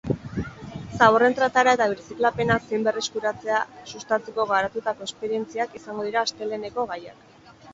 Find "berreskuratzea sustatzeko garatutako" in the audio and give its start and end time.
2.89-5.09